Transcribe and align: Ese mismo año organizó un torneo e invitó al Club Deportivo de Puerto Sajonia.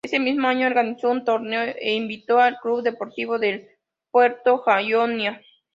Ese 0.03 0.19
mismo 0.19 0.47
año 0.47 0.65
organizó 0.65 1.11
un 1.11 1.23
torneo 1.23 1.61
e 1.79 1.93
invitó 1.93 2.39
al 2.39 2.57
Club 2.57 2.81
Deportivo 2.81 3.37
de 3.37 3.77
Puerto 4.09 4.63
Sajonia. 4.65 5.39